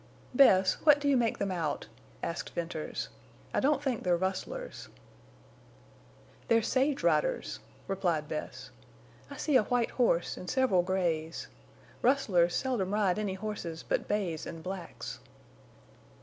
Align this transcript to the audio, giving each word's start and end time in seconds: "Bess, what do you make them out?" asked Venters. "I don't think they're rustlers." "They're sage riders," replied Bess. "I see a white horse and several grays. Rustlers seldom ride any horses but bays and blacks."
"Bess, 0.33 0.77
what 0.83 0.99
do 0.99 1.07
you 1.07 1.15
make 1.15 1.37
them 1.37 1.51
out?" 1.51 1.85
asked 2.23 2.55
Venters. 2.55 3.09
"I 3.53 3.59
don't 3.59 3.83
think 3.83 4.01
they're 4.01 4.17
rustlers." 4.17 4.89
"They're 6.47 6.63
sage 6.63 7.03
riders," 7.03 7.59
replied 7.87 8.27
Bess. 8.27 8.71
"I 9.29 9.37
see 9.37 9.57
a 9.57 9.65
white 9.65 9.91
horse 9.91 10.37
and 10.37 10.49
several 10.49 10.81
grays. 10.81 11.49
Rustlers 12.01 12.55
seldom 12.55 12.95
ride 12.95 13.19
any 13.19 13.35
horses 13.35 13.83
but 13.87 14.07
bays 14.07 14.47
and 14.47 14.63
blacks." 14.63 15.19